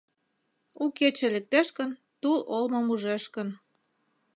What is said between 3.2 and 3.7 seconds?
гын